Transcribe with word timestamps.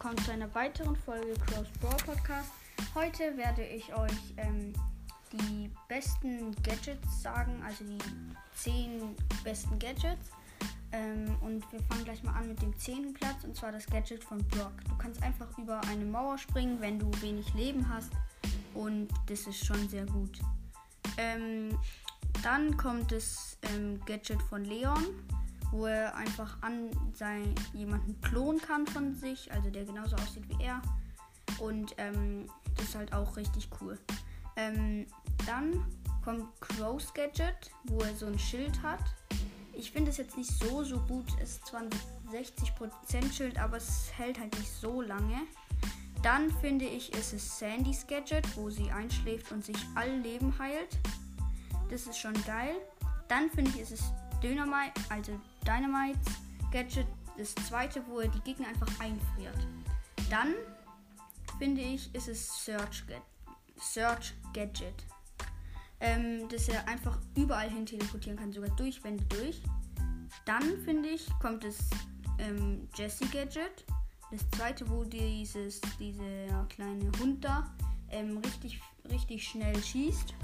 willkommen 0.00 0.24
zu 0.24 0.32
einer 0.32 0.54
weiteren 0.54 0.96
Folge 0.96 1.34
Cross 1.44 1.68
Brawl 1.78 1.96
Podcast. 2.06 2.48
Heute 2.94 3.36
werde 3.36 3.62
ich 3.66 3.94
euch 3.94 4.34
ähm, 4.38 4.72
die 5.30 5.70
besten 5.88 6.52
Gadgets 6.62 7.20
sagen, 7.20 7.62
also 7.62 7.84
die 7.84 7.98
10 8.54 9.14
besten 9.44 9.78
Gadgets. 9.78 10.30
Ähm, 10.92 11.36
und 11.42 11.70
wir 11.70 11.82
fangen 11.82 12.04
gleich 12.04 12.22
mal 12.22 12.32
an 12.32 12.48
mit 12.48 12.62
dem 12.62 12.74
10. 12.78 13.12
Platz 13.12 13.44
und 13.44 13.54
zwar 13.54 13.72
das 13.72 13.84
Gadget 13.84 14.24
von 14.24 14.38
Brock. 14.48 14.72
Du 14.88 14.96
kannst 14.96 15.22
einfach 15.22 15.58
über 15.58 15.82
eine 15.88 16.06
Mauer 16.06 16.38
springen, 16.38 16.80
wenn 16.80 16.98
du 16.98 17.10
wenig 17.20 17.52
Leben 17.52 17.86
hast 17.86 18.10
und 18.72 19.08
das 19.26 19.46
ist 19.46 19.66
schon 19.66 19.86
sehr 19.90 20.06
gut. 20.06 20.40
Ähm, 21.18 21.78
dann 22.42 22.74
kommt 22.78 23.12
das 23.12 23.58
ähm, 23.74 24.00
Gadget 24.06 24.40
von 24.40 24.64
Leon 24.64 25.04
wo 25.70 25.86
er 25.86 26.14
einfach 26.14 26.60
an 26.62 26.90
sein, 27.14 27.54
jemanden 27.72 28.20
klonen 28.20 28.60
kann 28.60 28.86
von 28.86 29.14
sich, 29.14 29.50
also 29.52 29.70
der 29.70 29.84
genauso 29.84 30.16
aussieht 30.16 30.48
wie 30.48 30.64
er. 30.64 30.82
Und 31.58 31.94
ähm, 31.98 32.46
das 32.76 32.86
ist 32.86 32.94
halt 32.94 33.12
auch 33.12 33.36
richtig 33.36 33.68
cool. 33.80 33.98
Ähm, 34.56 35.06
dann 35.46 35.84
kommt 36.24 36.60
Crow's 36.60 37.12
Gadget, 37.14 37.70
wo 37.84 37.98
er 38.00 38.14
so 38.14 38.26
ein 38.26 38.38
Schild 38.38 38.82
hat. 38.82 39.04
Ich 39.72 39.90
finde 39.90 40.10
es 40.10 40.16
jetzt 40.16 40.36
nicht 40.36 40.50
so, 40.50 40.82
so 40.82 40.98
gut. 41.00 41.26
Es 41.40 41.52
ist 41.52 41.66
zwar 41.66 41.80
ein 41.80 41.90
60% 42.30 43.32
Schild, 43.32 43.58
aber 43.58 43.78
es 43.78 44.10
hält 44.16 44.38
halt 44.38 44.56
nicht 44.58 44.70
so 44.70 45.00
lange. 45.00 45.40
Dann 46.22 46.50
finde 46.60 46.84
ich, 46.84 47.14
ist 47.14 47.32
es 47.32 47.58
Sandys 47.58 48.06
Gadget, 48.06 48.44
wo 48.56 48.68
sie 48.68 48.90
einschläft 48.90 49.52
und 49.52 49.64
sich 49.64 49.78
all 49.94 50.18
Leben 50.18 50.54
heilt. 50.58 50.98
Das 51.88 52.06
ist 52.06 52.18
schon 52.18 52.34
geil. 52.44 52.74
Dann 53.28 53.48
finde 53.50 53.70
ich, 53.70 53.80
ist 53.80 53.92
es 53.92 54.12
Dynamite, 54.42 55.00
also 55.08 55.38
Dynamite 55.66 56.18
Gadget, 56.70 57.06
das 57.36 57.54
zweite, 57.66 58.02
wo 58.06 58.20
er 58.20 58.28
die 58.28 58.40
Gegner 58.40 58.68
einfach 58.68 58.88
einfriert. 59.00 59.66
Dann 60.28 60.54
finde 61.58 61.80
ich, 61.80 62.14
ist 62.14 62.28
es 62.28 62.64
Search, 62.64 63.06
Ga 63.06 63.16
Search 63.78 64.34
Gadget. 64.52 65.06
Ähm, 66.02 66.48
dass 66.48 66.68
er 66.68 66.86
einfach 66.88 67.18
überall 67.36 67.68
hin 67.68 67.84
teleportieren 67.84 68.38
kann, 68.38 68.52
sogar 68.52 68.70
durch 68.76 69.02
Wände 69.04 69.24
durch. 69.24 69.60
Dann 70.46 70.62
finde 70.84 71.10
ich, 71.10 71.28
kommt 71.40 71.64
das 71.64 71.76
ähm, 72.38 72.88
Jesse 72.94 73.26
Gadget. 73.26 73.84
Das 74.30 74.48
zweite, 74.56 74.88
wo 74.88 75.04
dieses, 75.04 75.80
dieser 75.98 76.64
kleine 76.70 77.10
Hund 77.20 77.44
da 77.44 77.70
ähm, 78.10 78.38
richtig, 78.38 78.80
richtig 79.10 79.46
schnell 79.46 79.82
schießt. 79.82 80.34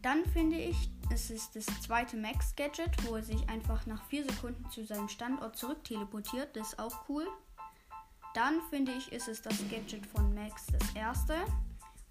Dann 0.00 0.24
finde 0.26 0.56
ich, 0.56 0.90
es 1.10 1.30
ist 1.30 1.56
das 1.56 1.66
zweite 1.82 2.16
Max-Gadget, 2.16 3.06
wo 3.06 3.16
er 3.16 3.22
sich 3.22 3.48
einfach 3.48 3.86
nach 3.86 4.04
4 4.06 4.24
Sekunden 4.24 4.68
zu 4.70 4.84
seinem 4.84 5.08
Standort 5.08 5.56
zurück 5.56 5.84
teleportiert. 5.84 6.54
Das 6.56 6.68
ist 6.68 6.78
auch 6.78 7.08
cool. 7.08 7.26
Dann 8.34 8.60
finde 8.70 8.92
ich, 8.92 9.12
ist 9.12 9.28
es 9.28 9.42
das 9.42 9.58
Gadget 9.70 10.06
von 10.06 10.34
Max 10.34 10.66
das 10.66 10.94
erste, 10.94 11.36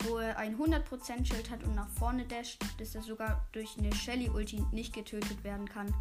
wo 0.03 0.17
er 0.17 0.37
ein 0.37 0.57
100% 0.57 1.25
Schild 1.25 1.49
hat 1.49 1.63
und 1.63 1.75
nach 1.75 1.89
vorne 1.89 2.25
dasht, 2.25 2.61
dass 2.77 2.93
er 2.95 3.01
sogar 3.01 3.47
durch 3.51 3.77
eine 3.77 3.93
Shelly-Ulti 3.93 4.65
nicht 4.71 4.93
getötet 4.93 5.43
werden 5.43 5.67
kann. 5.67 5.93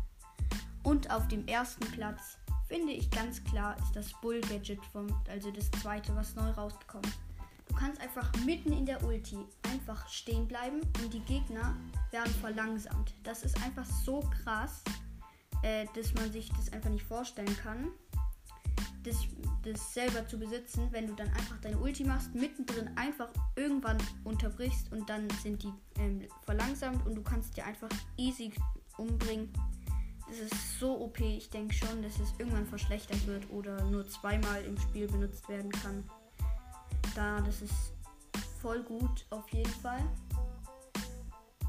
Und 0.82 1.10
auf 1.10 1.28
dem 1.28 1.46
ersten 1.46 1.86
Platz 1.92 2.38
finde 2.68 2.92
ich 2.92 3.10
ganz 3.10 3.42
klar 3.44 3.76
ist 3.78 3.96
das 3.96 4.12
Bull-Gadget, 4.20 4.80
also 5.28 5.50
das 5.50 5.70
zweite, 5.82 6.14
was 6.14 6.34
neu 6.34 6.50
rausgekommen 6.50 7.08
ist. 7.08 7.29
Du 7.70 7.76
kannst 7.76 8.00
einfach 8.00 8.28
mitten 8.44 8.72
in 8.72 8.84
der 8.84 9.02
Ulti 9.04 9.38
einfach 9.62 10.08
stehen 10.08 10.48
bleiben 10.48 10.80
und 11.00 11.14
die 11.14 11.20
Gegner 11.20 11.76
werden 12.10 12.34
verlangsamt. 12.40 13.14
Das 13.22 13.44
ist 13.44 13.62
einfach 13.62 13.84
so 13.84 14.28
krass, 14.42 14.82
äh, 15.62 15.86
dass 15.94 16.12
man 16.14 16.32
sich 16.32 16.50
das 16.50 16.72
einfach 16.72 16.90
nicht 16.90 17.04
vorstellen 17.04 17.56
kann. 17.62 17.92
Das, 19.04 19.16
das 19.62 19.94
selber 19.94 20.26
zu 20.26 20.36
besitzen, 20.36 20.88
wenn 20.90 21.06
du 21.06 21.14
dann 21.14 21.28
einfach 21.28 21.58
deine 21.60 21.78
Ulti 21.78 22.02
machst, 22.02 22.34
mittendrin 22.34 22.90
einfach 22.96 23.28
irgendwann 23.54 23.98
unterbrichst 24.24 24.92
und 24.92 25.08
dann 25.08 25.30
sind 25.42 25.62
die 25.62 25.72
ähm, 26.00 26.26
verlangsamt 26.42 27.06
und 27.06 27.14
du 27.14 27.22
kannst 27.22 27.56
dir 27.56 27.64
einfach 27.64 27.88
easy 28.16 28.52
umbringen. 28.98 29.52
Das 30.28 30.38
ist 30.40 30.80
so 30.80 31.00
OP, 31.00 31.20
ich 31.20 31.50
denke 31.50 31.72
schon, 31.72 32.02
dass 32.02 32.18
es 32.18 32.32
irgendwann 32.36 32.66
verschlechtert 32.66 33.24
wird 33.28 33.48
oder 33.50 33.84
nur 33.84 34.08
zweimal 34.08 34.64
im 34.64 34.76
Spiel 34.76 35.06
benutzt 35.06 35.48
werden 35.48 35.70
kann. 35.70 36.04
Da, 37.14 37.40
das 37.40 37.62
ist 37.62 37.92
voll 38.60 38.82
gut 38.82 39.26
auf 39.30 39.48
jeden 39.50 39.70
Fall. 39.70 40.02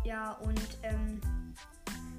Ja, 0.03 0.33
und 0.33 0.77
ähm, 0.83 1.21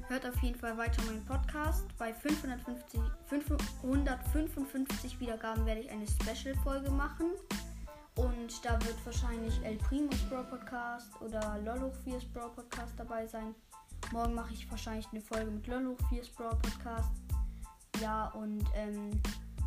hört 0.09 0.27
auf 0.27 0.41
jeden 0.43 0.59
Fall 0.59 0.77
weiter 0.77 1.03
meinen 1.05 1.25
Podcast. 1.25 1.85
Bei 1.99 2.13
550, 2.13 3.01
555 3.27 5.21
Wiedergaben 5.21 5.67
werde 5.67 5.81
ich 5.81 5.91
eine 5.91 6.07
Special-Folge 6.07 6.91
machen. 6.91 7.31
Und 8.17 8.65
da 8.65 8.73
wird 8.85 9.05
wahrscheinlich 9.07 9.59
El 9.65 9.77
Primos 9.77 10.21
Bro 10.29 10.45
Podcast 10.45 11.09
oder 11.23 11.59
Lolo 11.65 11.93
4's 12.05 12.25
Bro 12.33 12.51
Podcast 12.51 12.93
dabei 12.97 13.27
sein. 13.27 13.55
Morgen 14.13 14.35
mache 14.35 14.53
ich 14.53 14.71
wahrscheinlich 14.71 15.07
eine 15.13 15.23
Folge 15.23 15.51
mit 15.51 15.67
Lolo 15.67 15.97
4's 16.11 16.29
Bro 16.29 16.51
Podcast. 16.51 17.11
Ja, 18.01 18.29
und 18.29 18.65
ähm, 18.75 19.11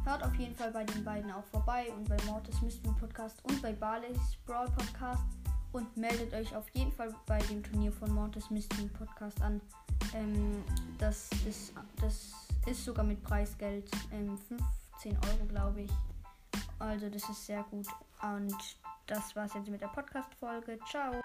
hört 0.05 0.23
auf 0.23 0.35
jeden 0.35 0.55
Fall 0.55 0.71
bei 0.71 0.83
den 0.83 1.03
beiden 1.03 1.31
auch 1.31 1.43
vorbei 1.45 1.87
und 1.95 2.07
bei 2.07 2.17
Mortis 2.25 2.61
Mystery 2.61 2.93
Podcast 2.99 3.43
und 3.43 3.61
bei 3.61 3.73
Barley's 3.73 4.37
Brawl 4.45 4.67
Podcast 4.67 5.23
und 5.71 5.97
meldet 5.97 6.33
euch 6.33 6.55
auf 6.55 6.69
jeden 6.69 6.91
Fall 6.91 7.13
bei 7.25 7.39
dem 7.39 7.63
Turnier 7.63 7.91
von 7.91 8.13
Mortis 8.13 8.49
Mystery 8.49 8.87
Podcast 8.87 9.41
an. 9.41 9.59
Ähm, 10.13 10.63
das, 10.99 11.29
ist, 11.47 11.73
das 11.99 12.31
ist 12.65 12.85
sogar 12.85 13.03
mit 13.03 13.21
Preisgeld 13.23 13.89
ähm, 14.11 14.37
15 14.37 15.13
Euro, 15.13 15.45
glaube 15.49 15.81
ich. 15.81 15.91
Also 16.79 17.09
das 17.09 17.27
ist 17.27 17.45
sehr 17.45 17.63
gut. 17.63 17.87
Und 18.21 18.55
das 19.07 19.35
war's 19.35 19.53
jetzt 19.53 19.69
mit 19.69 19.81
der 19.81 19.87
Podcast-Folge. 19.87 20.79
Ciao. 20.89 21.24